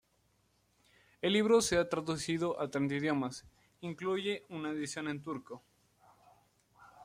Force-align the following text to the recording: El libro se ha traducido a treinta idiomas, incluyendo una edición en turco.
El 1.21 1.33
libro 1.33 1.61
se 1.61 1.77
ha 1.77 1.87
traducido 1.87 2.59
a 2.59 2.71
treinta 2.71 2.95
idiomas, 2.95 3.45
incluyendo 3.81 4.47
una 4.49 4.71
edición 4.71 5.07
en 5.07 5.21
turco. 5.21 5.61